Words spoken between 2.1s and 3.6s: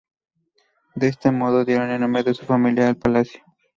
de su familia al palacio.